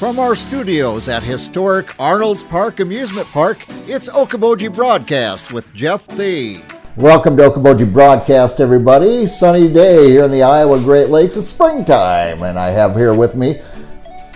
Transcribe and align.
From 0.00 0.18
our 0.18 0.34
studios 0.34 1.08
at 1.10 1.22
historic 1.22 1.94
Arnolds 2.00 2.42
Park 2.42 2.80
Amusement 2.80 3.28
Park, 3.28 3.66
it's 3.86 4.08
Okoboji 4.08 4.74
Broadcast 4.74 5.52
with 5.52 5.70
Jeff 5.74 6.06
Thee. 6.06 6.62
Welcome 6.96 7.36
to 7.36 7.42
Okoboji 7.42 7.92
Broadcast, 7.92 8.60
everybody. 8.60 9.26
Sunny 9.26 9.70
day 9.70 10.08
here 10.08 10.24
in 10.24 10.30
the 10.30 10.42
Iowa 10.42 10.80
Great 10.80 11.10
Lakes. 11.10 11.36
It's 11.36 11.50
springtime, 11.50 12.42
and 12.42 12.58
I 12.58 12.70
have 12.70 12.96
here 12.96 13.12
with 13.12 13.34
me 13.34 13.60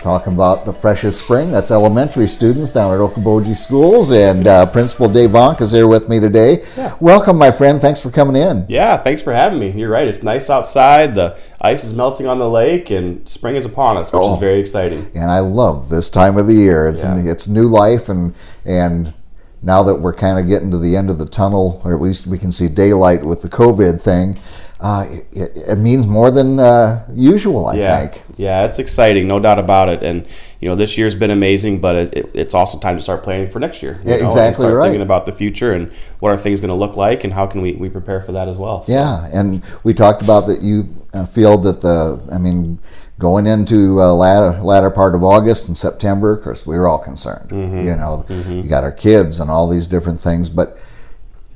talking 0.05 0.33
about 0.33 0.65
the 0.65 0.71
freshest 0.71 1.19
spring. 1.19 1.51
That's 1.51 1.71
elementary 1.71 2.27
students 2.27 2.69
down 2.69 2.93
at 2.93 2.99
Okoboji 2.99 3.57
Schools, 3.57 4.11
and 4.11 4.45
uh, 4.45 4.67
Principal 4.67 5.09
Dave 5.09 5.31
Vonk 5.31 5.61
is 5.61 5.71
here 5.71 5.87
with 5.87 6.07
me 6.07 6.19
today. 6.19 6.63
Yeah. 6.77 6.95
Welcome, 6.99 7.39
my 7.39 7.49
friend. 7.49 7.81
Thanks 7.81 8.01
for 8.01 8.11
coming 8.11 8.35
in. 8.39 8.67
Yeah, 8.69 8.97
thanks 8.97 9.23
for 9.23 9.33
having 9.33 9.57
me. 9.57 9.71
You're 9.71 9.89
right. 9.89 10.07
It's 10.07 10.21
nice 10.21 10.47
outside. 10.51 11.15
The 11.15 11.39
ice 11.59 11.83
is 11.83 11.95
melting 11.95 12.27
on 12.27 12.37
the 12.37 12.47
lake, 12.47 12.91
and 12.91 13.27
spring 13.27 13.55
is 13.55 13.65
upon 13.65 13.97
us, 13.97 14.13
which 14.13 14.21
Oh. 14.21 14.33
is 14.35 14.39
very 14.39 14.59
exciting. 14.59 15.09
and 15.15 15.31
I 15.31 15.39
love 15.39 15.89
this 15.89 16.11
time 16.11 16.37
of 16.37 16.45
the 16.45 16.53
year. 16.53 16.87
It's 16.87 17.03
Yeah. 17.03 17.17
it's 17.25 17.47
new 17.47 17.67
life, 17.67 18.07
and 18.07 18.35
and 18.63 19.15
now 19.63 19.81
that 19.81 19.95
we're 19.95 20.13
kind 20.13 20.37
of 20.37 20.47
getting 20.47 20.69
to 20.69 20.77
the 20.77 20.95
end 20.95 21.09
of 21.09 21.17
the 21.17 21.25
tunnel, 21.25 21.81
or 21.83 21.95
at 21.95 21.99
least 22.01 22.27
we 22.27 22.37
can 22.37 22.51
see 22.51 22.67
daylight 22.67 23.25
with 23.25 23.41
the 23.41 23.49
COVID 23.49 23.99
thing, 23.99 24.37
uh, 24.85 25.03
it, 25.31 25.51
it 25.55 25.79
means 25.79 26.05
more 26.05 26.29
than 26.29 26.59
uh, 26.59 27.03
usual. 27.11 27.65
I 27.65 27.75
Yeah, 27.75 27.97
think. 28.07 28.23
yeah, 28.37 28.65
it's 28.65 28.77
exciting, 28.77 29.27
no 29.27 29.39
doubt 29.39 29.57
about 29.57 29.89
it. 29.89 30.03
And 30.03 30.27
you 30.59 30.69
know, 30.69 30.75
this 30.75 30.95
year's 30.95 31.15
been 31.15 31.31
amazing, 31.31 31.81
but 31.81 31.95
it, 31.95 32.13
it, 32.13 32.31
it's 32.35 32.53
also 32.53 32.77
time 32.77 32.95
to 32.95 33.01
start 33.01 33.23
planning 33.23 33.47
for 33.49 33.59
next 33.59 33.81
year. 33.81 33.99
you 34.03 34.11
Yeah, 34.11 34.17
know, 34.17 34.25
exactly 34.27 34.61
start 34.61 34.75
right. 34.75 34.85
Thinking 34.85 35.01
about 35.01 35.25
the 35.25 35.31
future 35.31 35.73
and 35.73 35.91
what 36.19 36.31
are 36.31 36.37
things 36.37 36.61
going 36.61 36.69
to 36.69 36.75
look 36.75 36.95
like, 36.95 37.23
and 37.23 37.33
how 37.33 37.47
can 37.47 37.61
we, 37.61 37.73
we 37.73 37.89
prepare 37.89 38.21
for 38.21 38.31
that 38.33 38.47
as 38.47 38.57
well. 38.59 38.83
So, 38.83 38.91
Yeah, 38.93 39.27
and 39.33 39.63
we 39.83 39.93
talked 39.95 40.21
about 40.21 40.45
that. 40.47 40.61
You 40.61 40.87
uh, 41.15 41.25
feel 41.25 41.57
that 41.59 41.81
the, 41.81 42.21
I 42.31 42.37
mean, 42.37 42.77
going 43.17 43.47
into 43.47 43.99
uh, 43.99 44.13
latter 44.13 44.61
latter 44.61 44.91
part 44.91 45.15
of 45.15 45.23
August 45.23 45.67
and 45.67 45.75
September, 45.75 46.37
of 46.37 46.43
course, 46.43 46.67
we 46.67 46.77
were 46.77 46.87
all 46.87 46.99
concerned. 46.99 47.49
Mm-hmm. 47.49 47.87
You 47.87 47.95
know, 47.95 48.23
you 48.63 48.69
got 48.69 48.83
our 48.83 48.91
kids 48.91 49.39
and 49.39 49.49
all 49.49 49.67
these 49.67 49.87
different 49.87 50.19
things, 50.19 50.47
but 50.49 50.77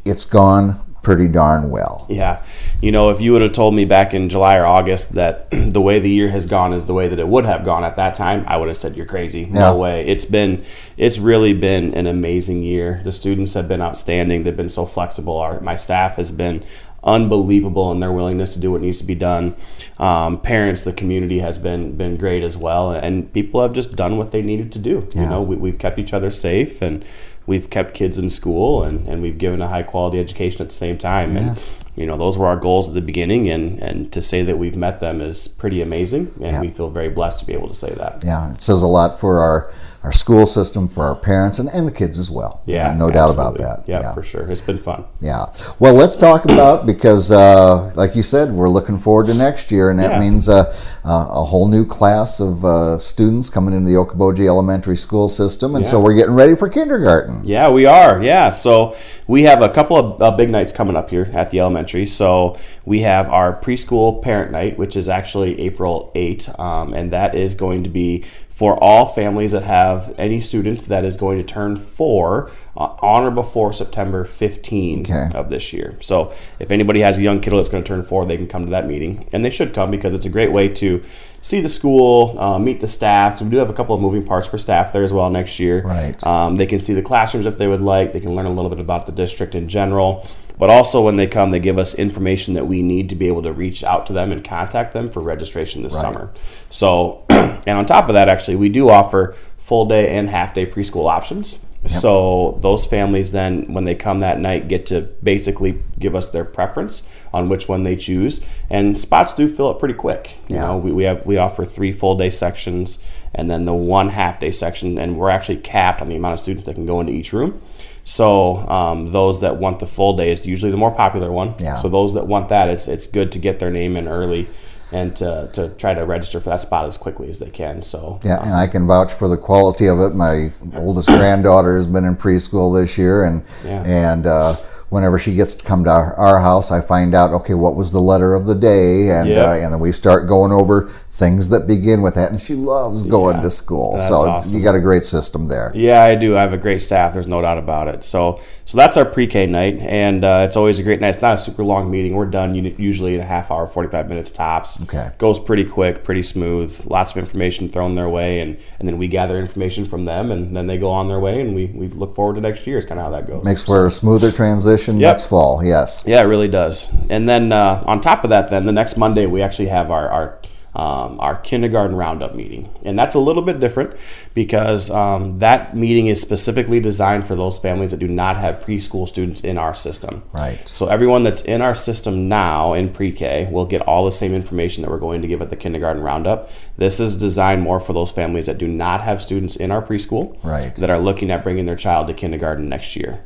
it's 0.03 0.25
gone 0.25 0.80
pretty 1.09 1.27
darn 1.27 1.71
well. 1.71 2.05
Yeah. 2.07 2.39
You 2.81 2.91
know, 2.91 3.09
if 3.09 3.19
you 3.19 3.31
would 3.33 3.41
have 3.41 3.53
told 3.53 3.73
me 3.73 3.83
back 3.83 4.13
in 4.13 4.29
July 4.29 4.57
or 4.57 4.65
August 4.67 5.13
that 5.13 5.49
the 5.51 5.81
way 5.81 5.97
the 5.97 6.09
year 6.09 6.29
has 6.29 6.45
gone 6.45 6.71
is 6.71 6.85
the 6.85 6.93
way 6.93 7.07
that 7.07 7.17
it 7.17 7.27
would 7.27 7.45
have 7.45 7.66
gone 7.66 7.83
at 7.83 7.95
that 7.95 8.13
time, 8.13 8.43
I 8.45 8.57
would 8.57 8.67
have 8.67 8.77
said 8.77 8.95
you're 8.95 9.07
crazy. 9.07 9.41
Yeah. 9.41 9.71
No 9.71 9.77
way. 9.77 10.05
It's 10.05 10.25
been 10.25 10.63
it's 10.97 11.17
really 11.17 11.53
been 11.53 11.95
an 11.95 12.05
amazing 12.05 12.61
year. 12.61 13.01
The 13.03 13.11
students 13.11 13.55
have 13.55 13.67
been 13.67 13.81
outstanding. 13.81 14.43
They've 14.43 14.55
been 14.55 14.69
so 14.69 14.85
flexible. 14.85 15.35
Our 15.39 15.59
my 15.61 15.75
staff 15.75 16.17
has 16.17 16.29
been 16.29 16.63
unbelievable 17.03 17.91
in 17.91 18.01
their 18.01 18.11
willingness 18.11 18.53
to 18.53 18.59
do 18.59 18.71
what 18.71 18.81
needs 18.81 18.99
to 18.99 19.05
be 19.05 19.16
done. 19.16 19.55
Um, 19.97 20.39
parents, 20.39 20.83
the 20.83 20.94
community 20.94 21.39
has 21.39 21.57
been 21.57 21.97
been 21.97 22.17
great 22.17 22.44
as 22.44 22.55
well, 22.55 22.91
and 22.91 23.33
people 23.33 23.63
have 23.63 23.73
just 23.73 23.95
done 23.95 24.17
what 24.17 24.29
they 24.29 24.44
needed 24.44 24.71
to 24.73 24.79
do. 24.79 25.09
You 25.16 25.25
know, 25.25 25.41
we, 25.41 25.55
we've 25.55 25.79
kept 25.79 25.97
each 25.97 26.13
other 26.13 26.29
safe 26.29 26.83
and 26.83 27.03
we've 27.50 27.69
kept 27.72 27.95
kids 27.95 28.17
in 28.19 28.30
school 28.30 28.83
and, 28.83 29.08
and 29.08 29.22
we've 29.23 29.39
given 29.39 29.59
a 29.61 29.67
high 29.67 29.81
quality 29.83 30.19
education 30.19 30.61
at 30.61 30.69
the 30.69 30.75
same 30.75 30.97
time. 30.97 31.36
And 31.36 31.59
you 31.95 32.06
know, 32.06 32.16
those 32.16 32.38
were 32.38 32.45
our 32.45 32.56
goals 32.56 32.88
at 32.88 32.94
the 32.94 33.02
beginning 33.02 33.50
and, 33.50 33.80
and 33.80 34.14
to 34.14 34.22
say 34.22 34.44
that 34.44 34.58
we've 34.59 34.78
met 34.78 35.00
them 35.00 35.19
is 35.19 35.47
pretty 35.47 35.81
amazing 35.81 36.31
and 36.36 36.53
Yeah. 36.53 36.61
we 36.61 36.69
feel 36.69 36.89
very 36.91 37.09
blessed 37.09 37.39
to 37.39 37.45
be 37.45 37.53
able 37.53 37.67
to 37.67 37.73
say 37.73 37.91
that. 37.95 38.23
Yeah, 38.23 38.52
it 38.52 38.61
says 38.61 38.83
a 38.83 38.88
lot 38.88 39.19
for 39.19 39.39
our, 39.39 39.72
our 40.03 40.14
school 40.14 40.45
system, 40.45 40.88
for 40.88 41.03
our 41.03 41.16
parents, 41.16 41.59
and, 41.59 41.69
and 41.69 41.86
the 41.88 41.92
kids 41.92 42.17
as 42.17 42.31
well. 42.31 42.61
Yeah, 42.66 42.94
no 42.94 43.11
doubt 43.11 43.31
about 43.31 43.58
that. 43.58 43.83
Yeah, 43.86 44.14
for 44.14 44.23
sure. 44.23 44.50
It's 44.50 44.61
been 44.61 44.78
fun. 44.78 45.03
Yeah. 45.19 45.47
Well, 45.80 45.94
let's 45.94 46.16
talk 46.16 46.45
about 46.45 46.86
because, 46.86 47.31
uh, 47.31 47.91
like 47.95 48.16
you 48.16 48.23
said, 48.23 48.52
we're 48.52 48.69
looking 48.69 48.97
forward 48.97 49.28
to 49.28 49.33
next 49.33 49.72
year, 49.72 49.89
and 49.89 50.00
that 50.00 50.11
Yeah. 50.14 50.19
means 50.19 50.47
uh, 50.47 50.73
uh, 51.03 51.28
a 51.30 51.44
whole 51.44 51.67
new 51.67 51.86
class 51.86 52.39
of 52.39 52.64
uh, 52.64 52.97
students 52.97 53.50
coming 53.50 53.73
into 53.73 53.89
the 53.89 53.95
Okoboji 53.95 54.47
Elementary 54.47 54.95
School 54.97 55.28
system, 55.28 55.75
and 55.75 55.86
so 55.86 56.00
we're 56.00 56.13
getting 56.13 56.36
ready 56.36 56.56
for 56.56 56.69
kindergarten. 56.69 57.41
Yeah, 57.44 57.69
we 57.69 57.86
are. 57.86 58.23
Yeah. 58.23 58.50
So 58.50 58.95
we 59.28 59.44
have 59.44 59.61
a 59.61 59.69
couple 59.69 59.97
of 59.97 60.22
uh, 60.22 60.31
big 60.31 60.50
nights 60.50 60.72
coming 60.72 60.96
up 60.96 61.09
here 61.09 61.29
at 61.34 61.52
the 61.52 61.59
elementary. 61.59 62.06
So 62.06 62.57
we 62.85 63.02
have 63.02 63.29
our 63.29 63.59
preschool 63.59 64.22
parent 64.22 64.52
night, 64.52 64.78
which 64.78 64.96
is 64.96 65.09
actually 65.09 65.59
April 65.59 66.12
8, 66.16 66.57
um, 66.59 66.94
and 66.94 67.12
that 67.12 67.35
is 67.35 67.56
going 67.56 67.84
to 67.84 67.90
be 67.90 68.23
for 68.59 68.75
all 68.84 69.06
families 69.06 69.52
that 69.53 69.64
have 69.64 70.14
any 70.18 70.42
student 70.42 70.81
that 70.90 71.06
is 71.06 71.16
going 71.16 71.38
to 71.38 71.44
turn 71.46 71.78
four 71.78 72.52
uh, 72.75 72.94
on 73.02 73.24
or 73.24 73.31
before 73.31 73.72
September 73.72 74.25
15 74.25 75.00
Okay. 75.09 75.30
of 75.34 75.50
this 75.50 75.72
year. 75.72 75.97
So 76.02 76.34
if 76.59 76.70
anybody 76.70 77.00
has 77.00 77.18
a 77.18 77.22
young 77.22 77.40
kiddo 77.40 77.56
that's 77.56 77.70
going 77.70 77.86
to 77.86 77.88
turn 77.88 78.03
four, 78.03 78.25
they 78.25 78.36
can 78.36 78.47
come 78.47 78.66
to 78.66 78.72
that 78.72 78.86
meeting, 78.86 79.30
and 79.31 79.46
they 79.46 79.50
should 79.50 79.74
come 79.74 79.90
because 79.92 80.14
it's 80.14 80.25
a 80.25 80.30
great 80.30 80.52
way 80.52 80.68
to 80.68 81.02
see 81.41 81.61
the 81.61 81.69
school, 81.69 82.35
uh, 82.39 82.59
meet 82.59 82.79
the 82.79 82.88
staff. 82.88 83.33
'cause 83.33 83.44
we 83.44 83.50
do 83.50 83.57
have 83.57 83.69
a 83.69 83.73
couple 83.73 83.95
of 83.95 84.01
moving 84.01 84.23
parts 84.23 84.47
for 84.47 84.57
staff 84.57 84.91
there 84.94 85.03
as 85.03 85.13
well 85.13 85.29
next 85.29 85.59
year. 85.59 85.81
Right. 85.85 86.25
Um, 86.27 86.55
they 86.55 86.66
can 86.66 86.79
see 86.79 86.94
the 86.94 87.01
classrooms 87.01 87.45
if 87.45 87.57
they 87.57 87.67
would 87.67 87.81
like. 87.81 88.13
They 88.13 88.19
can 88.19 88.35
learn 88.35 88.45
a 88.45 88.51
little 88.51 88.69
bit 88.69 88.79
about 88.79 89.05
the 89.05 89.11
district 89.11 89.55
in 89.55 89.67
general. 89.67 90.25
But 90.57 90.69
also, 90.69 91.01
when 91.01 91.16
they 91.16 91.28
come, 91.28 91.51
they 91.51 91.59
give 91.59 91.78
us 91.79 91.95
information 91.95 92.53
that 92.55 92.67
we 92.67 92.81
need 92.81 93.07
to 93.09 93.16
be 93.16 93.28
able 93.28 93.44
to 93.44 93.53
reach 93.53 93.81
out 93.83 94.05
to 94.07 94.13
them 94.13 94.31
and 94.33 94.44
contact 94.44 94.94
them 94.94 95.09
for 95.09 95.22
registration 95.22 95.83
this 95.83 95.94
Right. 95.95 96.01
summer. 96.01 96.29
So, 96.69 97.19
and 97.29 97.78
on 97.78 97.85
top 97.85 98.09
of 98.09 98.13
that, 98.16 98.28
actually, 98.28 98.57
we 98.57 98.67
do 98.67 98.89
offer 98.89 99.35
full 99.57 99.85
day 99.85 100.09
and 100.17 100.29
half 100.29 100.53
day 100.53 100.66
preschool 100.66 101.09
options. 101.09 101.59
So 101.85 102.59
those 102.62 102.85
families 102.85 103.31
then, 103.31 103.73
when 103.73 103.85
they 103.85 103.95
come 103.95 104.19
that 104.19 104.40
night, 104.40 104.67
get 104.67 104.85
to 104.88 105.01
basically 105.23 105.81
give 105.97 106.13
us 106.13 106.29
their 106.29 106.44
preference 106.44 107.03
on 107.34 107.47
which 107.47 107.69
one 107.69 107.84
they 107.84 107.95
choose. 107.95 108.41
And 108.69 109.00
spots 109.00 109.34
do 109.34 109.47
fill 109.53 109.69
up 109.69 109.79
pretty 109.79 109.94
quick. 109.94 110.35
You 110.50 110.56
Yeah. 110.56 110.67
know, 110.67 110.78
we, 110.78 110.91
we 110.91 111.03
have 111.06 111.25
we 111.25 111.38
offer 111.38 111.63
three 111.63 111.91
full 111.94 112.16
day 112.17 112.29
sections 112.29 113.00
and 113.34 113.50
then 113.50 113.66
the 113.66 113.73
one 113.73 114.09
half 114.09 114.40
day 114.40 114.51
section, 114.51 114.97
and 114.97 115.17
we're 115.17 115.29
actually 115.29 115.57
capped 115.57 116.01
on 116.01 116.09
the 116.09 116.16
amount 116.16 116.34
of 116.34 116.40
students 116.40 116.66
that 116.66 116.73
can 116.75 116.85
go 116.85 117.00
into 117.00 117.13
each 117.13 117.31
room. 117.31 117.62
So 118.03 118.57
um, 118.69 119.11
those 119.11 119.41
that 119.41 119.57
want 119.57 119.79
the 119.79 119.85
full 119.85 120.17
day 120.17 120.31
is 120.31 120.46
usually 120.47 120.72
the 120.72 120.78
more 120.78 120.91
popular 120.91 121.31
one. 121.31 121.53
Yeah. 121.59 121.75
So 121.75 121.90
those 121.90 122.13
that 122.16 122.28
want 122.28 122.50
that, 122.50 122.67
it's 122.69 122.88
it's 122.88 123.07
good 123.07 123.31
to 123.34 123.40
get 123.40 123.59
their 123.59 123.72
name 123.72 123.96
in 123.96 124.07
early 124.07 124.47
and 124.91 125.16
to, 125.17 125.50
to 125.53 125.69
try 125.69 125.94
to 125.94 126.05
register 126.05 126.39
for 126.39 126.50
that 126.50 126.61
spot 126.61 126.85
as 126.85 126.97
quickly 126.97 127.29
as 127.29 127.39
they 127.39 127.50
can. 127.50 127.81
So 127.83 128.19
Yeah, 128.23 128.41
and 128.44 128.53
I 128.53 128.67
can 128.67 128.88
vouch 128.88 129.11
for 129.13 129.27
the 129.27 129.38
quality 129.38 129.88
of 129.88 130.00
it. 130.00 130.16
My 130.16 130.51
oldest 130.75 131.07
granddaughter 131.09 131.75
has 131.77 131.88
been 131.88 132.05
in 132.05 132.16
preschool 132.16 132.79
this 132.79 132.97
year, 132.97 133.23
and 133.23 133.44
Yeah. 133.63 133.83
and 133.85 134.25
uh, 134.25 134.55
whenever 134.89 135.19
she 135.19 135.35
gets 135.35 135.55
to 135.55 135.66
come 135.66 135.83
to 135.83 135.89
our, 135.89 136.13
our 136.16 136.39
house, 136.39 136.72
I 136.72 136.81
find 136.81 137.13
out 137.16 137.31
okay, 137.31 137.53
what 137.53 137.75
was 137.75 137.91
the 137.91 138.01
letter 138.01 138.35
of 138.35 138.45
the 138.45 138.55
day, 138.55 139.09
and 139.09 139.29
Yep. 139.29 139.47
uh, 139.47 139.51
and 139.51 139.73
then 139.73 139.79
we 139.79 139.91
start 139.91 140.27
going 140.27 140.51
over 140.51 140.89
things 141.11 141.50
that 141.50 141.67
begin 141.67 142.01
with 142.01 142.16
that, 142.16 142.31
and 142.31 142.39
she 142.39 142.55
loves 142.55 143.03
going 143.03 143.35
Yeah, 143.38 143.44
to 143.44 143.51
school. 143.51 143.99
so 143.99 144.16
awesome. 144.16 144.57
you 144.57 144.63
got 144.63 144.75
a 144.75 144.79
great 144.79 145.03
system 145.03 145.47
there. 145.49 145.72
Yeah, 145.75 146.01
I 146.03 146.16
do. 146.16 146.38
I 146.38 146.41
have 146.41 146.53
a 146.53 146.57
great 146.57 146.81
staff. 146.81 147.11
There's 147.13 147.28
no 147.28 147.41
doubt 147.41 147.57
about 147.57 147.89
it. 147.89 148.05
So, 148.05 148.39
so 148.63 148.78
that's 148.78 148.95
our 148.95 149.03
pre-K 149.03 149.45
night, 149.47 149.79
and 149.79 150.23
uh, 150.23 150.44
it's 150.47 150.55
always 150.55 150.79
a 150.79 150.83
great 150.83 151.01
night. 151.01 151.09
It's 151.09 151.22
not 151.22 151.35
a 151.35 151.38
super 151.38 151.63
long 151.63 151.91
meeting. 151.91 152.13
We're 152.16 152.25
done 152.28 152.55
usually 152.55 153.16
in 153.16 153.19
a 153.22 153.25
half 153.25 153.51
hour, 153.51 153.67
45 153.67 154.07
minutes 154.07 154.31
tops. 154.31 154.81
Okay. 154.83 155.09
Goes 155.17 155.39
pretty 155.39 155.66
quick, 155.66 156.03
pretty 156.05 156.23
smooth. 156.23 156.79
Lots 156.85 157.11
of 157.11 157.17
information 157.17 157.67
thrown 157.69 157.95
their 157.95 158.09
way, 158.09 158.39
and 158.39 158.57
and 158.79 158.88
then 158.88 158.97
we 158.97 159.07
gather 159.09 159.38
information 159.38 159.83
from 159.85 160.05
them, 160.05 160.31
and 160.31 160.53
then 160.53 160.67
they 160.67 160.78
go 160.78 160.89
on 160.89 161.09
their 161.09 161.19
way, 161.19 161.41
and 161.41 161.53
we, 161.53 161.66
we 161.66 161.88
look 161.89 162.16
forward 162.16 162.35
to 162.35 162.41
next 162.41 162.66
year. 162.66 162.78
Is 162.78 162.85
kind 162.85 162.99
of 162.99 163.05
how 163.05 163.11
that 163.11 163.28
goes. 163.28 163.44
Makes 163.44 163.66
for 163.66 163.85
a 163.88 163.91
smoother 163.91 164.31
transition 164.31 164.78
Yep. 164.88 165.13
next 165.13 165.25
fall. 165.25 165.63
Yes. 165.63 166.03
Yeah, 166.06 166.22
it 166.22 166.25
really 166.25 166.47
does. 166.47 166.91
And 167.09 167.28
then 167.28 167.51
uh, 167.51 167.84
on 167.85 168.01
top 168.01 168.23
of 168.23 168.29
that, 168.29 168.50
then 168.50 168.66
the 168.66 168.72
next 168.72 168.97
Monday 168.97 169.25
we 169.25 169.41
actually 169.41 169.67
have 169.67 169.91
our 169.91 170.09
our 170.09 170.40
um, 170.79 171.19
our 171.19 171.35
kindergarten 171.35 171.94
roundup 171.95 172.35
meeting, 172.35 172.69
and 172.85 172.97
that's 172.97 173.16
a 173.16 173.19
little 173.19 173.41
bit 173.41 173.59
different 173.59 173.97
because 174.34 174.90
um, 174.90 175.40
that 175.40 175.75
meeting 175.75 176.07
is 176.07 176.22
specifically 176.22 176.79
designed 176.79 177.28
for 177.28 177.35
those 177.35 177.59
families 177.59 177.91
that 177.91 178.00
do 178.00 178.07
not 178.07 178.38
have 178.38 178.63
preschool 178.63 179.06
students 179.06 179.41
in 179.41 179.57
our 179.57 179.75
system. 179.75 180.23
Right. 180.31 180.57
So 180.69 180.88
everyone 180.88 181.23
that's 181.23 181.41
in 181.41 181.62
our 181.62 181.75
system 181.75 182.29
now 182.29 182.73
in 182.73 182.94
pre-K 182.94 183.50
will 183.51 183.66
get 183.66 183.81
all 183.81 184.06
the 184.06 184.12
same 184.12 184.34
information 184.34 184.84
that 184.84 184.90
we're 184.90 185.00
going 185.00 185.22
to 185.22 185.28
give 185.28 185.41
at 185.41 185.50
the 185.50 185.57
kindergarten 185.57 186.01
roundup. 186.01 186.50
This 186.78 187.01
is 187.01 187.17
designed 187.17 187.61
more 187.61 187.81
for 187.81 187.91
those 187.91 188.13
families 188.13 188.46
that 188.46 188.57
do 188.57 188.67
not 188.67 189.02
have 189.02 189.22
students 189.22 189.58
in 189.58 189.72
our 189.72 189.81
preschool 189.81 190.37
Right. 190.43 190.73
that 190.78 190.90
are 190.90 190.99
looking 190.99 191.29
at 191.29 191.43
bringing 191.43 191.66
their 191.66 191.76
child 191.76 192.08
to 192.08 192.14
kindergarten 192.14 192.70
next 192.70 192.96
year. 192.96 193.20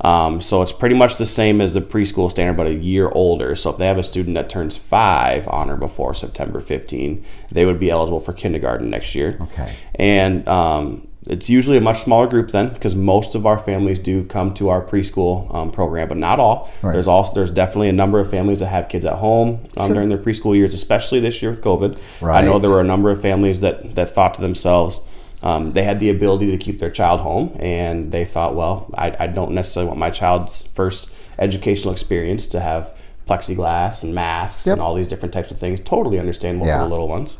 Um, 0.00 0.40
so 0.40 0.62
it's 0.62 0.72
pretty 0.72 0.94
much 0.94 1.16
the 1.16 1.24
same 1.24 1.60
as 1.60 1.72
the 1.72 1.80
preschool 1.80 2.30
standard, 2.30 2.56
but 2.56 2.66
a 2.66 2.74
year 2.74 3.08
older. 3.08 3.56
So 3.56 3.70
if 3.70 3.78
they 3.78 3.86
have 3.86 3.98
a 3.98 4.02
student 4.02 4.34
that 4.34 4.50
turns 4.50 4.76
five 4.76 5.48
on 5.48 5.70
or 5.70 5.76
before 5.76 6.12
September 6.14 6.60
15, 6.96 7.24
they 7.52 7.66
would 7.66 7.78
be 7.78 7.90
eligible 7.90 8.20
for 8.20 8.32
kindergarten 8.32 8.90
next 8.90 9.14
year. 9.14 9.38
Okay. 9.40 9.74
And 9.96 10.46
um, 10.48 11.06
it's 11.28 11.50
usually 11.50 11.76
a 11.76 11.80
much 11.80 12.02
smaller 12.02 12.26
group 12.26 12.50
then, 12.50 12.72
because 12.72 12.94
most 12.94 13.34
of 13.34 13.46
our 13.46 13.58
families 13.58 13.98
do 13.98 14.24
come 14.24 14.54
to 14.54 14.68
our 14.68 14.82
preschool 14.82 15.52
um, 15.54 15.70
program, 15.70 16.08
but 16.08 16.16
not 16.16 16.38
all. 16.38 16.70
Right. 16.82 16.92
There's 16.92 17.08
also 17.08 17.34
there's 17.34 17.50
definitely 17.50 17.88
a 17.88 17.92
number 17.92 18.20
of 18.20 18.30
families 18.30 18.60
that 18.60 18.68
have 18.68 18.88
kids 18.88 19.04
at 19.04 19.14
home 19.14 19.64
um, 19.76 19.92
during 19.92 20.08
their 20.08 20.18
preschool 20.18 20.56
years, 20.56 20.74
especially 20.74 21.20
this 21.20 21.42
year 21.42 21.50
with 21.50 21.62
COVID. 21.62 21.98
I 22.22 22.42
know 22.42 22.58
there 22.58 22.70
were 22.70 22.80
a 22.80 22.84
number 22.84 23.10
of 23.10 23.20
families 23.20 23.60
that 23.60 23.94
that 23.94 24.14
thought 24.14 24.34
to 24.34 24.40
themselves. 24.40 25.00
Um, 25.42 25.72
they 25.72 25.82
had 25.82 26.00
the 26.00 26.08
ability 26.08 26.46
to 26.46 26.56
keep 26.56 26.78
their 26.78 26.90
child 26.90 27.20
home, 27.20 27.54
and 27.60 28.10
they 28.10 28.24
thought, 28.24 28.54
well, 28.54 28.90
I, 28.96 29.14
I 29.18 29.26
don't 29.26 29.52
necessarily 29.52 29.88
want 29.88 30.00
my 30.00 30.10
child's 30.10 30.62
first 30.68 31.10
educational 31.38 31.92
experience 31.92 32.46
to 32.46 32.60
have 32.60 32.95
plexiglass 33.28 34.02
and 34.02 34.14
masks 34.14 34.66
Yep. 34.66 34.74
and 34.74 34.82
all 34.82 34.94
these 34.94 35.08
different 35.08 35.32
types 35.32 35.50
of 35.50 35.58
things. 35.58 35.80
Totally 35.80 36.18
understandable 36.18 36.66
Yeah. 36.66 36.78
for 36.78 36.84
the 36.84 36.90
little 36.90 37.08
ones. 37.08 37.38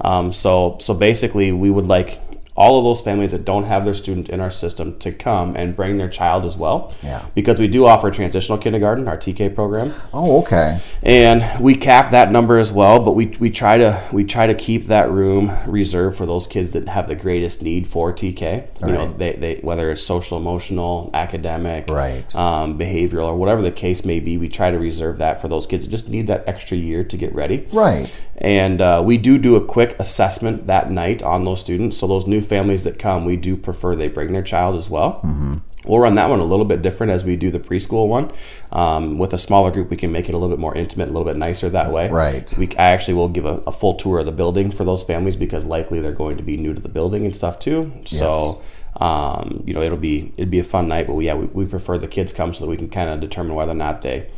Um, 0.00 0.32
so 0.32 0.76
so 0.80 0.94
basically, 0.94 1.52
we 1.52 1.70
would 1.70 1.86
like 1.86 2.18
all 2.58 2.76
of 2.78 2.84
those 2.84 3.00
families 3.00 3.30
that 3.30 3.44
don't 3.44 3.62
have 3.64 3.84
their 3.84 3.94
student 3.94 4.28
in 4.30 4.40
our 4.40 4.50
system 4.50 4.98
to 4.98 5.12
come 5.12 5.54
and 5.54 5.76
bring 5.76 5.96
their 5.96 6.08
child 6.08 6.44
as 6.44 6.56
well. 6.56 6.92
Yeah. 7.04 7.24
Because 7.34 7.60
we 7.60 7.68
do 7.68 7.86
offer 7.86 8.10
transitional 8.10 8.58
kindergarten, 8.58 9.06
our 9.06 9.16
TK 9.16 9.54
program, 9.54 9.92
Oh, 10.12 10.40
okay. 10.42 10.80
and 11.04 11.44
we 11.62 11.76
cap 11.76 12.10
that 12.10 12.32
number 12.32 12.58
as 12.58 12.72
well. 12.72 12.98
But 12.98 13.12
we, 13.12 13.26
we 13.38 13.48
try 13.50 13.78
to 13.78 14.02
we 14.12 14.24
try 14.24 14.48
to 14.48 14.54
keep 14.54 14.84
that 14.86 15.08
room 15.10 15.52
reserved 15.66 16.18
for 16.18 16.26
those 16.26 16.48
kids 16.48 16.72
that 16.72 16.88
have 16.88 17.06
the 17.08 17.14
greatest 17.14 17.62
need 17.62 17.86
for 17.86 18.12
TK. 18.12 18.66
You 18.86 18.92
know, 18.92 19.14
they, 19.16 19.32
they 19.34 19.54
whether 19.62 19.92
it's 19.92 20.02
social, 20.04 20.36
emotional, 20.36 21.10
academic, 21.14 21.88
Right. 21.88 22.34
um, 22.34 22.76
behavioral, 22.78 23.26
or 23.28 23.36
whatever 23.36 23.62
the 23.62 23.70
case 23.70 24.04
may 24.04 24.18
be. 24.18 24.36
We 24.36 24.48
try 24.48 24.72
to 24.72 24.78
reserve 24.78 25.18
that 25.18 25.40
for 25.40 25.46
those 25.46 25.64
kids 25.66 25.84
that 25.84 25.90
just 25.92 26.10
need 26.10 26.26
that 26.26 26.42
extra 26.48 26.76
year 26.76 27.04
to 27.04 27.16
get 27.16 27.32
ready. 27.34 27.66
Right. 27.72 28.08
And 28.38 28.80
uh, 28.80 29.02
we 29.04 29.16
do 29.18 29.38
do 29.38 29.54
a 29.56 29.64
quick 29.64 29.94
assessment 30.00 30.66
that 30.66 30.90
night 30.90 31.22
on 31.22 31.44
those 31.44 31.60
students. 31.60 31.96
So 31.98 32.06
those 32.08 32.26
new 32.26 32.40
families 32.48 32.84
that 32.84 32.98
come, 32.98 33.24
we 33.24 33.36
do 33.36 33.56
prefer 33.56 33.94
they 33.94 34.08
bring 34.08 34.32
their 34.32 34.42
child 34.42 34.76
as 34.76 34.88
well. 34.88 35.20
Mm-hmm. 35.24 35.56
We'll 35.84 36.00
run 36.00 36.16
that 36.16 36.28
one 36.28 36.40
a 36.40 36.44
little 36.44 36.64
bit 36.64 36.82
different 36.82 37.12
as 37.12 37.24
we 37.24 37.36
do 37.36 37.50
the 37.50 37.60
preschool 37.60 38.08
one. 38.08 38.32
Um, 38.72 39.18
with 39.18 39.32
a 39.32 39.38
smaller 39.38 39.70
group, 39.70 39.90
we 39.90 39.96
can 39.96 40.12
make 40.12 40.28
it 40.28 40.34
a 40.34 40.38
little 40.38 40.54
bit 40.54 40.60
more 40.60 40.76
intimate, 40.76 41.08
a 41.08 41.12
little 41.12 41.24
bit 41.24 41.36
nicer 41.36 41.70
that 41.70 41.92
way. 41.92 42.10
Right. 42.10 42.52
We, 42.58 42.68
I 42.76 42.90
actually 42.90 43.14
will 43.14 43.28
give 43.28 43.46
a, 43.46 43.62
a 43.66 43.72
full 43.72 43.94
tour 43.94 44.18
of 44.18 44.26
the 44.26 44.32
building 44.32 44.70
for 44.70 44.84
those 44.84 45.02
families 45.02 45.36
because 45.36 45.64
likely 45.64 46.00
they're 46.00 46.12
going 46.12 46.36
to 46.36 46.42
be 46.42 46.56
new 46.56 46.74
to 46.74 46.80
the 46.80 46.88
building 46.88 47.24
and 47.24 47.34
stuff 47.34 47.58
too. 47.58 47.92
So. 48.04 48.62
Um, 49.00 49.62
you 49.64 49.74
know, 49.74 49.82
it'll 49.82 49.96
be 49.96 50.32
it'd 50.36 50.50
be 50.50 50.58
a 50.58 50.64
fun 50.64 50.88
night, 50.88 51.06
but 51.06 51.14
we, 51.14 51.26
yeah, 51.26 51.34
we, 51.34 51.46
we 51.46 51.66
prefer 51.66 51.98
the 51.98 52.08
kids 52.08 52.32
come 52.32 52.52
so 52.52 52.64
that 52.64 52.70
we 52.70 52.76
can 52.76 52.88
kind 52.88 53.08
of 53.08 53.20
determine 53.20 53.54
whether 53.54 53.70
or 53.70 53.76
not 53.76 54.02
they 54.02 54.28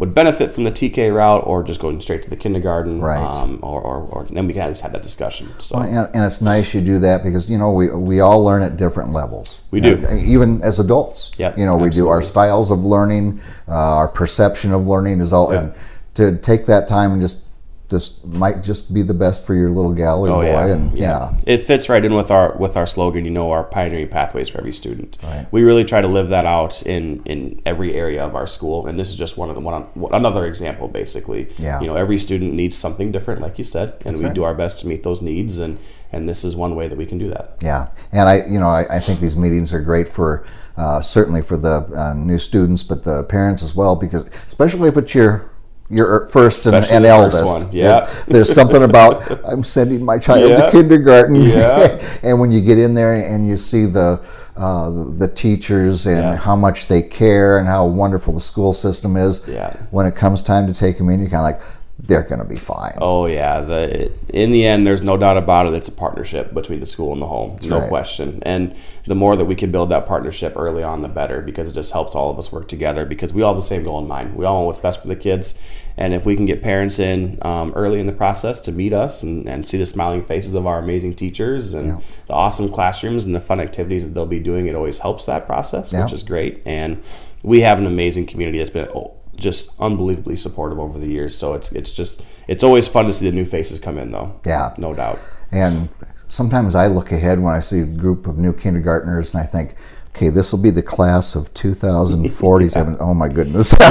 would 0.00 0.14
benefit 0.14 0.50
from 0.50 0.64
the 0.64 0.72
TK 0.72 1.14
route 1.14 1.42
or 1.46 1.62
just 1.62 1.78
going 1.78 2.00
straight 2.00 2.22
to 2.22 2.30
the 2.30 2.36
kindergarten, 2.36 3.02
Right. 3.02 3.20
Um, 3.20 3.60
or, 3.62 3.82
or, 3.82 3.98
or 4.08 4.24
then 4.24 4.46
we 4.46 4.54
can 4.54 4.62
at 4.62 4.68
least 4.68 4.80
have 4.80 4.92
that 4.92 5.02
discussion. 5.02 5.48
So 5.58 5.76
And, 5.76 6.08
and 6.14 6.24
it's 6.24 6.40
nice 6.40 6.72
you 6.72 6.80
do 6.80 6.98
that 7.00 7.22
because 7.22 7.50
you 7.50 7.58
know 7.58 7.70
we 7.70 7.90
we 7.90 8.20
all 8.20 8.42
learn 8.42 8.62
at 8.62 8.78
different 8.78 9.12
levels. 9.12 9.60
We 9.70 9.80
do. 9.80 10.02
And 10.08 10.18
even 10.20 10.62
as 10.62 10.80
adults. 10.80 11.32
Yep, 11.36 11.58
You 11.58 11.66
know 11.66 11.76
we 11.76 11.90
do 11.90 12.08
our 12.08 12.22
styles 12.22 12.70
of 12.70 12.82
learning, 12.82 13.40
uh, 13.68 13.74
our 13.74 14.08
perception 14.08 14.72
of 14.72 14.86
learning 14.86 15.20
is 15.20 15.34
all. 15.34 15.52
Yeah. 15.52 15.60
And 15.60 15.74
to 16.14 16.36
take 16.38 16.66
that 16.66 16.88
time 16.88 17.12
and 17.12 17.20
just 17.20 17.44
this 17.90 18.22
might 18.24 18.62
just 18.62 18.92
be 18.94 19.02
the 19.02 19.14
best 19.14 19.44
for 19.44 19.54
your 19.54 19.70
little 19.70 19.92
gal 19.92 20.24
or 20.26 20.28
Oh 20.28 20.40
boy. 20.40 20.46
yeah, 20.46 20.66
And 20.66 20.98
yeah. 20.98 21.36
It 21.46 21.58
fits 21.58 21.88
right 21.88 22.04
in 22.04 22.14
with 22.14 22.30
our 22.30 22.56
with 22.56 22.76
our 22.76 22.86
slogan. 22.86 23.24
You 23.24 23.30
know, 23.30 23.50
our 23.50 23.64
pioneering 23.64 24.08
pathways 24.08 24.48
for 24.48 24.58
every 24.58 24.72
student. 24.72 25.18
Right. 25.22 25.46
We 25.50 25.62
really 25.62 25.84
try 25.84 26.00
to 26.00 26.08
live 26.08 26.28
that 26.28 26.46
out 26.46 26.82
in 26.82 27.22
in 27.24 27.60
every 27.66 27.94
area 27.94 28.24
of 28.24 28.34
our 28.34 28.46
school, 28.46 28.86
and 28.86 28.98
this 28.98 29.10
is 29.10 29.16
just 29.16 29.36
one 29.36 29.50
of 29.50 29.56
the 29.56 29.60
one 29.60 29.86
another 30.12 30.46
example, 30.46 30.88
basically. 30.88 31.48
Yeah. 31.58 31.80
You 31.80 31.88
know, 31.88 31.96
every 31.96 32.18
student 32.18 32.54
needs 32.54 32.76
something 32.76 33.12
different, 33.12 33.40
like 33.40 33.58
you 33.58 33.64
said, 33.64 33.94
and 34.06 34.16
we 34.16 34.24
right. 34.24 34.34
do 34.34 34.44
our 34.44 34.54
best 34.54 34.80
to 34.80 34.86
meet 34.86 35.02
those 35.02 35.20
needs, 35.20 35.58
and 35.58 35.78
and 36.12 36.28
this 36.28 36.44
is 36.44 36.56
one 36.56 36.74
way 36.76 36.88
that 36.88 36.96
we 36.98 37.06
can 37.06 37.18
do 37.18 37.28
that. 37.28 37.56
Yeah, 37.62 37.88
and 38.12 38.28
I, 38.28 38.46
you 38.46 38.58
know, 38.58 38.68
I, 38.68 38.96
I 38.96 38.98
think 38.98 39.20
these 39.20 39.36
meetings 39.36 39.72
are 39.74 39.80
great 39.80 40.08
for 40.08 40.44
uh, 40.76 41.00
certainly 41.00 41.42
for 41.42 41.56
the 41.56 41.90
uh, 41.96 42.14
new 42.14 42.38
students, 42.38 42.82
but 42.82 43.04
the 43.04 43.24
parents 43.24 43.62
as 43.62 43.74
well, 43.76 43.96
because 43.96 44.24
especially 44.46 44.88
if 44.88 44.96
it's 44.96 45.14
your 45.14 45.50
your 45.90 46.26
first 46.26 46.66
and, 46.66 46.76
and 46.76 46.84
first 46.84 47.04
eldest, 47.04 47.66
one, 47.66 47.72
yeah. 47.74 48.08
There's 48.26 48.52
something 48.52 48.82
about 48.82 49.44
I'm 49.44 49.64
sending 49.64 50.04
my 50.04 50.18
child 50.18 50.48
Yeah. 50.48 50.66
to 50.66 50.70
kindergarten, 50.70 51.36
Yeah. 51.42 52.00
and 52.22 52.38
when 52.40 52.50
you 52.52 52.60
get 52.60 52.78
in 52.78 52.94
there 52.94 53.12
and 53.14 53.46
you 53.46 53.56
see 53.56 53.86
the 53.86 54.20
uh, 54.56 54.90
the 54.90 55.28
teachers 55.28 56.06
and 56.06 56.18
Yeah. 56.18 56.36
how 56.36 56.54
much 56.54 56.86
they 56.86 57.00
care 57.02 57.58
and 57.58 57.66
how 57.66 57.86
wonderful 57.86 58.34
the 58.34 58.40
school 58.40 58.72
system 58.72 59.16
is, 59.16 59.46
Yeah. 59.48 59.74
when 59.90 60.06
it 60.06 60.14
comes 60.14 60.42
time 60.42 60.66
to 60.66 60.74
take 60.74 60.98
them 60.98 61.08
in, 61.08 61.20
you're 61.20 61.30
kind 61.30 61.40
of 61.54 61.60
like, 61.60 61.60
they're 62.02 62.22
going 62.22 62.38
to 62.38 62.44
be 62.46 62.56
fine. 62.56 62.94
Oh 62.98 63.26
yeah, 63.26 63.60
the 63.60 64.10
in 64.32 64.52
the 64.52 64.64
end, 64.64 64.86
there's 64.86 65.02
no 65.02 65.16
doubt 65.16 65.36
about 65.36 65.66
it. 65.66 65.74
It's 65.74 65.88
a 65.88 65.92
partnership 65.92 66.54
between 66.54 66.80
the 66.80 66.86
school 66.86 67.12
and 67.12 67.20
the 67.20 67.26
home, 67.26 67.58
no 67.68 67.80
right. 67.80 67.88
question. 67.88 68.42
And 68.42 68.74
the 69.06 69.14
more 69.14 69.36
that 69.36 69.44
we 69.44 69.54
can 69.54 69.70
build 69.70 69.90
that 69.90 70.06
partnership 70.06 70.54
early 70.56 70.82
on, 70.82 71.02
the 71.02 71.08
better, 71.08 71.42
because 71.42 71.70
it 71.70 71.74
just 71.74 71.92
helps 71.92 72.14
all 72.14 72.30
of 72.30 72.38
us 72.38 72.50
work 72.52 72.68
together. 72.68 73.04
Because 73.04 73.34
we 73.34 73.42
all 73.42 73.52
have 73.54 73.62
the 73.62 73.66
same 73.66 73.84
goal 73.84 73.98
in 73.98 74.08
mind. 74.08 74.34
We 74.34 74.44
all 74.44 74.60
know 74.62 74.66
what's 74.66 74.78
best 74.78 75.02
for 75.02 75.08
the 75.08 75.16
kids, 75.16 75.58
and 75.96 76.14
if 76.14 76.24
we 76.24 76.36
can 76.36 76.46
get 76.46 76.62
parents 76.62 76.98
in 76.98 77.38
um, 77.42 77.72
early 77.74 78.00
in 78.00 78.06
the 78.06 78.12
process 78.12 78.60
to 78.60 78.72
meet 78.72 78.92
us 78.92 79.22
and, 79.22 79.48
and 79.48 79.66
see 79.66 79.76
the 79.78 79.86
smiling 79.86 80.24
faces 80.24 80.54
of 80.54 80.66
our 80.66 80.78
amazing 80.78 81.14
teachers 81.14 81.74
and 81.74 82.00
the 82.26 82.32
awesome 82.32 82.68
classrooms 82.70 83.24
and 83.24 83.34
the 83.34 83.40
fun 83.40 83.60
activities 83.60 84.04
that 84.04 84.14
they'll 84.14 84.26
be 84.26 84.40
doing, 84.40 84.66
it 84.66 84.74
always 84.74 84.98
helps 84.98 85.26
that 85.26 85.46
process, 85.46 85.92
Yeah. 85.92 86.04
which 86.04 86.12
is 86.12 86.22
great. 86.22 86.62
And 86.66 87.02
we 87.42 87.60
have 87.62 87.78
an 87.78 87.86
amazing 87.86 88.26
community 88.26 88.58
that's 88.58 88.70
been 88.70 88.88
oh, 88.94 89.14
just 89.36 89.70
unbelievably 89.80 90.36
supportive 90.36 90.78
over 90.78 90.98
the 90.98 91.08
years. 91.08 91.36
So 91.36 91.54
it's 91.54 91.72
it's 91.72 91.90
just 91.90 92.22
it's 92.48 92.62
always 92.64 92.86
fun 92.88 93.06
to 93.06 93.12
see 93.12 93.28
the 93.28 93.34
new 93.34 93.44
faces 93.46 93.80
come 93.80 93.98
in, 93.98 94.10
though. 94.12 94.38
Yeah. 94.46 94.74
no 94.78 94.94
doubt. 94.94 95.18
And 95.52 95.88
sometimes 96.28 96.74
I 96.74 96.86
look 96.86 97.12
ahead 97.12 97.40
when 97.40 97.54
I 97.54 97.60
see 97.60 97.80
a 97.80 97.86
group 97.86 98.26
of 98.26 98.38
new 98.38 98.52
kindergartners 98.52 99.34
and 99.34 99.42
I 99.42 99.46
think, 99.46 99.74
okay, 100.14 100.28
this 100.28 100.52
will 100.52 100.58
be 100.60 100.70
the 100.70 100.82
class 100.82 101.34
of 101.36 101.52
2047. 101.54 102.96
Oh 103.00 103.14
my 103.14 103.28
goodness. 103.28 103.74
yep. 103.80 103.88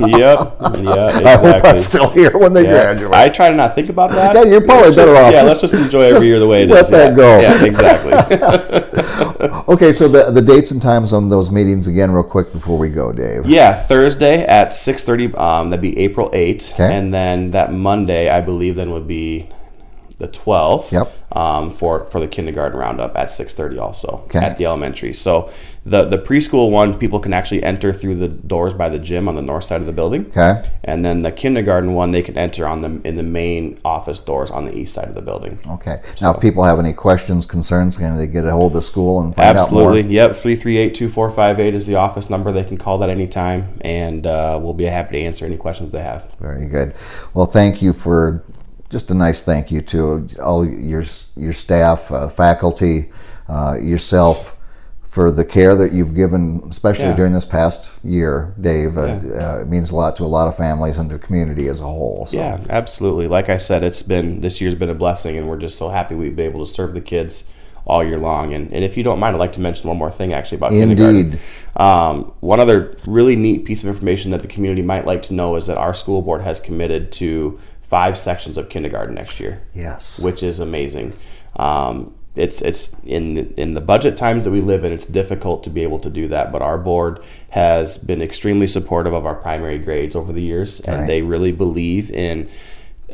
Yeah. 0.00 1.20
I 1.24 1.36
hope 1.36 1.64
I'm 1.64 1.80
still 1.80 2.08
here 2.10 2.36
when 2.38 2.52
they 2.52 2.62
Yeah. 2.64 2.70
graduate. 2.94 3.14
I 3.14 3.28
try 3.28 3.50
to 3.50 3.56
not 3.56 3.74
think 3.74 3.88
about 3.90 4.10
that. 4.10 4.34
Yeah, 4.34 4.44
you're 4.44 4.60
probably 4.60 4.90
Let's 4.90 4.96
just- 4.96 5.14
better 5.14 5.26
off. 5.26 5.32
Yeah, 5.32 5.42
let's 5.42 5.60
just 5.60 5.74
enjoy 5.74 6.02
every 6.02 6.14
Just 6.16 6.26
year 6.26 6.38
the 6.38 6.46
way 6.48 6.62
it 6.62 6.70
is. 6.70 6.90
let 6.90 6.90
that 6.90 7.10
yeah. 7.10 7.16
go. 7.16 7.40
Yeah, 7.40 7.64
exactly. 7.70 8.12
okay, 9.68 9.92
so 9.92 10.08
the, 10.08 10.30
the 10.30 10.40
dates 10.42 10.70
and 10.70 10.80
times 10.80 11.12
on 11.12 11.28
those 11.28 11.50
meetings 11.50 11.86
again, 11.86 12.10
real 12.10 12.22
quick 12.22 12.52
before 12.52 12.78
we 12.78 12.88
go, 12.88 13.12
Dave. 13.12 13.46
Yeah, 13.46 13.74
Thursday 13.74 14.44
at 14.44 14.72
six 14.74 15.04
thirty. 15.04 15.32
Um, 15.34 15.70
that'd 15.70 15.82
be 15.82 15.98
April 15.98 16.30
eighth, 16.32 16.72
Okay. 16.74 16.94
and 16.96 17.12
then 17.12 17.50
that 17.52 17.72
Monday, 17.72 18.28
I 18.30 18.40
believe, 18.40 18.76
then 18.76 18.90
would 18.90 19.06
be 19.08 19.48
the 20.20 20.28
twelfth. 20.28 20.92
Yep. 20.92 21.12
Um, 21.32 21.70
for 21.70 22.06
for 22.06 22.18
the 22.18 22.26
kindergarten 22.26 22.76
roundup 22.76 23.16
at 23.16 23.30
six 23.30 23.54
thirty, 23.54 23.78
also 23.78 24.22
Okay. 24.24 24.40
at 24.40 24.56
the 24.56 24.64
elementary. 24.66 25.12
So 25.12 25.48
the 25.86 26.04
the 26.04 26.18
preschool 26.18 26.70
one, 26.72 26.98
people 26.98 27.20
can 27.20 27.32
actually 27.32 27.62
enter 27.62 27.92
through 27.92 28.16
the 28.16 28.26
doors 28.26 28.74
by 28.74 28.88
the 28.88 28.98
gym 28.98 29.28
on 29.28 29.36
the 29.36 29.42
north 29.42 29.62
side 29.64 29.80
of 29.80 29.86
the 29.86 29.92
building. 29.92 30.26
Okay. 30.26 30.60
And 30.82 31.04
then 31.04 31.22
the 31.22 31.30
kindergarten 31.30 31.94
one, 31.94 32.10
they 32.10 32.22
can 32.22 32.36
enter 32.36 32.66
on 32.66 32.80
the 32.80 33.00
in 33.08 33.16
the 33.16 33.22
main 33.22 33.78
office 33.84 34.18
doors 34.18 34.50
on 34.50 34.64
the 34.64 34.76
east 34.76 34.92
side 34.94 35.08
of 35.08 35.14
the 35.14 35.22
building. 35.22 35.58
Okay. 35.68 36.00
Now, 36.20 36.34
if 36.34 36.40
people 36.40 36.64
have 36.64 36.80
any 36.80 36.92
questions, 36.92 37.46
concerns, 37.46 37.96
can 37.96 38.16
they 38.16 38.26
get 38.26 38.44
a 38.44 38.50
hold 38.50 38.72
of 38.72 38.74
the 38.74 38.82
school 38.82 39.20
and 39.22 39.34
find 39.34 39.56
Absolutely. 39.56 40.00
out 40.00 40.04
more? 40.06 40.12
Yep. 40.12 40.34
338 40.34 40.94
2458 40.96 41.74
is 41.76 41.86
the 41.86 41.94
office 41.94 42.28
number. 42.28 42.50
They 42.50 42.64
can 42.64 42.76
call 42.76 42.98
that 42.98 43.08
anytime, 43.08 43.68
and 43.82 44.26
uh, 44.26 44.58
we'll 44.60 44.74
be 44.74 44.84
happy 44.84 45.18
to 45.18 45.24
answer 45.24 45.46
any 45.46 45.56
questions 45.56 45.92
they 45.92 46.02
have. 46.02 46.28
Very 46.40 46.66
good. 46.66 46.92
Well, 47.34 47.46
thank 47.46 47.80
you 47.82 47.92
for 47.92 48.42
just 48.90 49.10
a 49.10 49.14
nice 49.14 49.42
thank 49.42 49.70
you 49.70 49.80
to 49.80 50.28
all 50.42 50.66
your 50.66 51.04
your 51.36 51.52
staff, 51.52 52.10
uh, 52.12 52.28
faculty, 52.28 53.10
uh, 53.48 53.76
yourself 53.80 54.56
for 55.06 55.32
the 55.32 55.44
care 55.44 55.74
that 55.74 55.92
you've 55.92 56.14
given, 56.14 56.62
especially 56.68 57.06
Yeah. 57.06 57.16
during 57.16 57.32
this 57.32 57.44
past 57.44 57.90
year, 58.04 58.54
Dave. 58.60 58.96
Uh, 58.96 59.00
uh, 59.00 59.58
it 59.62 59.68
means 59.68 59.90
a 59.90 59.96
lot 59.96 60.14
to 60.16 60.24
a 60.24 60.26
lot 60.26 60.46
of 60.46 60.56
families 60.56 60.98
and 60.98 61.10
the 61.10 61.18
community 61.18 61.66
as 61.66 61.80
a 61.80 61.84
whole. 61.84 62.26
So. 62.26 62.36
Yeah, 62.36 62.58
absolutely. 62.68 63.26
Like 63.26 63.48
I 63.48 63.56
said, 63.56 63.82
it's 63.82 64.02
been 64.02 64.40
this 64.40 64.60
year's 64.60 64.76
been 64.76 64.90
a 64.90 64.94
blessing, 64.94 65.36
and 65.36 65.48
we're 65.48 65.58
just 65.58 65.76
so 65.76 65.88
happy 65.88 66.14
we've 66.14 66.36
been 66.36 66.46
able 66.46 66.64
to 66.64 66.70
serve 66.70 66.94
the 66.94 67.00
kids 67.00 67.44
all 67.86 68.04
year 68.04 68.18
long. 68.18 68.54
And, 68.54 68.72
and 68.72 68.84
if 68.84 68.96
you 68.96 69.02
don't 69.02 69.18
mind, 69.18 69.34
I'd 69.34 69.40
like 69.40 69.52
to 69.54 69.60
mention 69.60 69.88
one 69.88 69.98
more 69.98 70.12
thing 70.12 70.32
actually 70.32 70.58
about 70.58 70.70
kindergarten. 70.70 71.16
Indeed. 71.16 71.40
Um, 71.74 72.32
one 72.38 72.60
other 72.60 72.96
really 73.04 73.34
neat 73.34 73.64
piece 73.64 73.82
of 73.82 73.88
information 73.88 74.30
that 74.30 74.42
the 74.42 74.48
community 74.48 74.82
might 74.82 75.06
like 75.06 75.22
to 75.24 75.34
know 75.34 75.56
is 75.56 75.66
that 75.66 75.76
our 75.76 75.94
school 75.94 76.22
board 76.22 76.42
has 76.42 76.60
committed 76.60 77.10
to 77.12 77.58
five 77.90 78.16
sections 78.16 78.56
of 78.56 78.68
kindergarten 78.70 79.14
next 79.14 79.38
year. 79.40 79.60
Yes. 79.74 80.24
which 80.24 80.42
is 80.42 80.60
amazing. 80.60 81.12
Um, 81.56 82.14
it's 82.36 82.62
it's 82.62 82.92
in 83.04 83.34
the, 83.34 83.60
in 83.60 83.74
the 83.74 83.80
budget 83.80 84.16
times 84.16 84.44
that 84.44 84.52
we 84.52 84.60
live 84.60 84.84
in. 84.84 84.92
It's 84.92 85.04
difficult 85.04 85.64
to 85.64 85.70
be 85.70 85.82
able 85.82 85.98
to 85.98 86.08
do 86.08 86.28
that, 86.28 86.52
but 86.52 86.62
our 86.62 86.78
board 86.78 87.20
has 87.50 87.98
been 87.98 88.22
extremely 88.22 88.68
supportive 88.68 89.12
of 89.12 89.26
our 89.26 89.34
primary 89.34 89.78
grades 89.78 90.14
over 90.14 90.32
the 90.32 90.40
years, 90.40 90.78
and 90.80 91.00
Right. 91.00 91.06
they 91.08 91.22
really 91.22 91.50
believe 91.50 92.08
in 92.12 92.48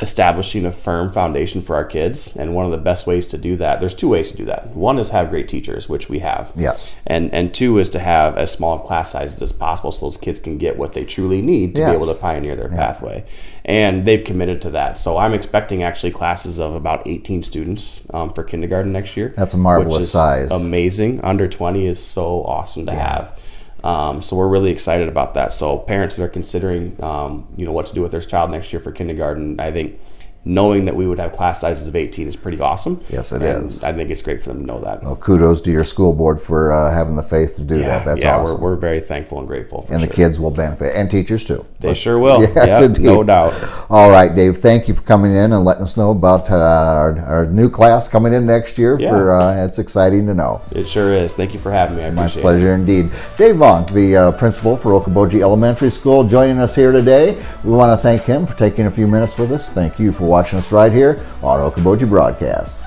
establishing 0.00 0.66
a 0.66 0.72
firm 0.72 1.10
foundation 1.12 1.62
for 1.62 1.76
our 1.76 1.84
kids. 1.84 2.36
And 2.36 2.54
one 2.54 2.64
of 2.64 2.70
the 2.70 2.78
best 2.78 3.06
ways 3.06 3.26
to 3.28 3.38
do 3.38 3.56
that, 3.56 3.80
there's 3.80 3.94
two 3.94 4.08
ways 4.08 4.30
to 4.30 4.36
do 4.36 4.44
that. 4.46 4.68
One 4.70 4.98
is 4.98 5.08
have 5.10 5.30
great 5.30 5.48
teachers, 5.48 5.88
which 5.88 6.08
we 6.08 6.18
have. 6.20 6.52
Yes. 6.56 6.96
And 7.06 7.32
and 7.32 7.52
two 7.54 7.78
is 7.78 7.88
to 7.90 7.98
have 7.98 8.36
as 8.36 8.50
small 8.50 8.78
class 8.78 9.12
sizes 9.12 9.40
as 9.42 9.52
possible 9.52 9.92
so 9.92 10.06
those 10.06 10.16
kids 10.16 10.38
can 10.38 10.58
get 10.58 10.76
what 10.76 10.92
they 10.92 11.04
truly 11.04 11.42
need 11.42 11.74
to 11.76 11.80
Yes. 11.80 11.90
be 11.90 11.96
able 11.96 12.14
to 12.14 12.20
pioneer 12.20 12.56
their 12.56 12.68
pathway. 12.68 13.24
And 13.64 14.04
they've 14.04 14.22
committed 14.24 14.62
to 14.62 14.70
that. 14.70 14.96
So 14.98 15.16
I'm 15.16 15.34
expecting 15.34 15.82
actually 15.82 16.12
classes 16.12 16.60
of 16.60 16.74
about 16.74 17.06
18 17.06 17.42
students 17.42 18.06
um, 18.14 18.32
for 18.32 18.44
kindergarten 18.44 18.92
next 18.92 19.16
year. 19.16 19.34
That's 19.36 19.54
a 19.54 19.58
marvelous 19.58 20.12
size. 20.12 20.52
Amazing. 20.52 21.20
Under 21.22 21.48
20 21.48 21.86
is 21.86 22.02
so 22.02 22.42
awesome 22.44 22.86
to 22.86 22.94
have. 22.94 23.38
Um, 23.86 24.20
so 24.20 24.34
we're 24.34 24.48
really 24.48 24.72
excited 24.72 25.06
about 25.06 25.34
that. 25.34 25.52
So 25.52 25.78
parents 25.78 26.16
that 26.16 26.24
are 26.24 26.28
considering, 26.28 27.00
um, 27.00 27.46
you 27.56 27.64
know, 27.64 27.70
what 27.70 27.86
to 27.86 27.94
do 27.94 28.00
with 28.00 28.10
their 28.10 28.20
child 28.20 28.50
next 28.50 28.72
year 28.72 28.80
for 28.80 28.90
kindergarten, 28.90 29.60
I 29.60 29.70
think 29.70 30.00
knowing 30.46 30.84
that 30.84 30.94
we 30.94 31.06
would 31.08 31.18
have 31.18 31.32
class 31.32 31.60
sizes 31.60 31.88
of 31.88 31.96
18 31.96 32.28
is 32.28 32.36
pretty 32.36 32.60
awesome. 32.60 33.02
Yes, 33.10 33.32
it 33.32 33.42
is. 33.42 33.82
I 33.82 33.92
think 33.92 34.10
it's 34.10 34.22
great 34.22 34.40
for 34.40 34.50
them 34.50 34.60
to 34.60 34.66
know 34.66 34.80
that. 34.80 35.02
Well, 35.02 35.16
kudos 35.16 35.60
to 35.62 35.72
your 35.72 35.82
school 35.82 36.12
board 36.12 36.40
for 36.40 36.72
uh, 36.72 36.92
having 36.92 37.16
the 37.16 37.22
faith 37.22 37.56
to 37.56 37.64
do 37.64 37.78
yeah, 37.80 37.98
that. 37.98 38.04
That's 38.04 38.24
yeah, 38.24 38.36
awesome. 38.36 38.60
We're, 38.60 38.70
we're 38.70 38.76
very 38.76 39.00
thankful 39.00 39.40
and 39.40 39.48
grateful. 39.48 39.82
For 39.82 39.92
and 39.92 40.00
sure. 40.00 40.08
the 40.08 40.14
kids 40.14 40.38
will 40.38 40.52
benefit, 40.52 40.94
and 40.94 41.10
teachers 41.10 41.44
too. 41.44 41.66
They 41.80 41.94
sure 41.94 42.18
will. 42.18 42.40
Yes, 42.56 42.80
Yep, 42.80 42.82
indeed. 42.82 43.02
no 43.04 43.22
doubt. 43.24 43.52
All 43.90 44.08
right, 44.08 44.34
Dave. 44.34 44.58
Thank 44.58 44.86
you 44.86 44.94
for 44.94 45.02
coming 45.02 45.34
in 45.34 45.52
and 45.52 45.64
letting 45.64 45.82
us 45.82 45.96
know 45.96 46.12
about 46.12 46.48
uh, 46.50 46.54
our, 46.54 47.18
our 47.20 47.46
new 47.46 47.68
class 47.68 48.08
coming 48.08 48.32
in 48.32 48.46
next 48.46 48.78
year. 48.78 48.98
Yeah. 48.98 49.10
For 49.10 49.34
uh, 49.34 49.64
it's 49.66 49.80
exciting 49.80 50.26
to 50.26 50.34
know. 50.34 50.62
It 50.70 50.86
sure 50.86 51.12
is. 51.12 51.34
Thank 51.34 51.54
you 51.54 51.60
for 51.60 51.72
having 51.72 51.96
me. 51.96 52.04
I 52.04 52.10
My 52.10 52.22
appreciate 52.22 52.40
it. 52.40 52.42
pleasure 52.42 52.72
indeed. 52.72 53.10
Dave 53.36 53.56
Vonk, 53.56 53.92
the 53.92 54.16
uh, 54.16 54.32
principal 54.32 54.76
for 54.76 54.92
Okoboji 54.92 55.40
Elementary 55.40 55.90
School, 55.90 56.22
joining 56.24 56.58
us 56.58 56.76
here 56.76 56.92
today. 56.92 57.44
We 57.64 57.72
want 57.72 57.98
to 57.98 58.02
thank 58.02 58.22
him 58.22 58.46
for 58.46 58.56
taking 58.56 58.86
a 58.86 58.90
few 58.90 59.08
minutes 59.08 59.36
with 59.36 59.50
us. 59.50 59.70
Thank 59.70 59.98
you 59.98 60.12
for 60.12 60.24
watching 60.24 60.35
us 60.36 60.72
right 60.72 60.92
here 60.92 61.24
on 61.42 61.60
Okoboji 61.60 62.08
Broadcast. 62.08 62.84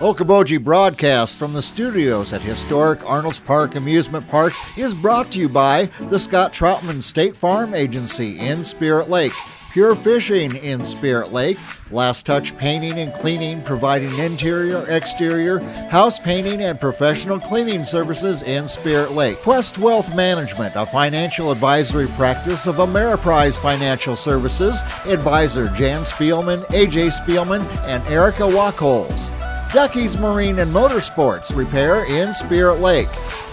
Okoboji 0.00 0.62
Broadcast 0.62 1.36
from 1.36 1.54
the 1.54 1.60
studios 1.60 2.32
at 2.32 2.40
historic 2.40 3.04
Arnolds 3.04 3.40
Park 3.40 3.74
Amusement 3.74 4.28
Park 4.28 4.52
is 4.76 4.94
brought 4.94 5.32
to 5.32 5.40
you 5.40 5.48
by 5.48 5.86
the 6.02 6.20
Scott 6.20 6.52
Troutman 6.52 7.02
State 7.02 7.34
Farm 7.34 7.74
Agency 7.74 8.38
in 8.38 8.62
Spirit 8.62 9.08
Lake, 9.10 9.32
Pure 9.78 9.94
Fishing 9.94 10.56
in 10.56 10.84
Spirit 10.84 11.30
Lake, 11.30 11.56
Last 11.92 12.26
Touch 12.26 12.56
Painting 12.56 12.98
and 12.98 13.12
Cleaning 13.12 13.62
providing 13.62 14.18
interior, 14.18 14.84
exterior, 14.88 15.60
house 15.88 16.18
painting, 16.18 16.62
and 16.62 16.80
professional 16.80 17.38
cleaning 17.38 17.84
services 17.84 18.42
in 18.42 18.66
Spirit 18.66 19.12
Lake. 19.12 19.38
Quest 19.38 19.78
Wealth 19.78 20.12
Management, 20.16 20.74
a 20.74 20.84
financial 20.84 21.52
advisory 21.52 22.08
practice 22.16 22.66
of 22.66 22.78
Ameriprise 22.78 23.56
Financial 23.56 24.16
Services, 24.16 24.82
advisor 25.06 25.68
Jan 25.68 26.02
Spielman, 26.02 26.64
AJ 26.70 27.16
Spielman, 27.16 27.64
and 27.84 28.04
Erica 28.08 28.42
Wachholz. 28.42 29.30
Ducky's 29.72 30.18
Marine 30.18 30.58
and 30.58 30.72
Motorsports 30.72 31.54
Repair 31.54 32.04
in 32.06 32.32
Spirit 32.32 32.80
Lake. 32.80 33.10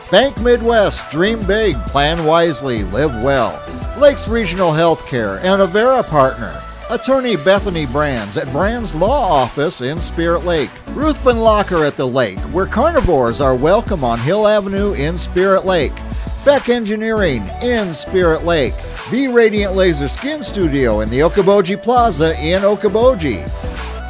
Bank 0.09 0.41
Midwest, 0.41 1.11
dream 1.11 1.45
big, 1.45 1.75
plan 1.81 2.25
wisely, 2.25 2.83
live 2.85 3.13
well. 3.23 3.61
Lakes 3.97 4.27
Regional 4.27 4.71
Healthcare 4.71 5.39
and 5.41 5.61
Avera 5.61 6.05
Partner. 6.05 6.61
Attorney 6.89 7.37
Bethany 7.37 7.85
Brands 7.85 8.35
at 8.35 8.51
Brands 8.51 8.93
Law 8.93 9.31
Office 9.31 9.79
in 9.79 10.01
Spirit 10.01 10.43
Lake. 10.43 10.69
Ruthven 10.89 11.37
Locker 11.37 11.85
at 11.85 11.95
the 11.95 12.05
lake, 12.05 12.37
where 12.51 12.65
carnivores 12.65 13.39
are 13.39 13.55
welcome 13.55 14.03
on 14.03 14.19
Hill 14.19 14.47
Avenue 14.47 14.93
in 14.93 15.17
Spirit 15.17 15.65
Lake. 15.65 15.95
Beck 16.43 16.67
Engineering 16.67 17.41
in 17.61 17.93
Spirit 17.93 18.43
Lake. 18.43 18.73
B 19.09 19.27
Radiant 19.27 19.75
Laser 19.75 20.09
Skin 20.09 20.43
Studio 20.43 20.99
in 20.99 21.09
the 21.09 21.19
Okoboji 21.19 21.81
Plaza 21.81 22.37
in 22.39 22.63
Okoboji. 22.63 23.45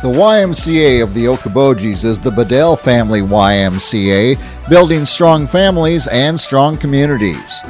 The 0.01 0.12
YMCA 0.12 1.04
of 1.04 1.13
the 1.13 1.25
Okobojis 1.25 2.04
is 2.04 2.20
the 2.20 2.32
Bedell 2.32 2.75
Family 2.75 3.22
YMCA, 3.22 4.68
building 4.68 5.06
strong 5.06 5.46
families 5.46 6.08
and 6.08 6.39
strong 6.39 6.75
communities. 6.75 7.63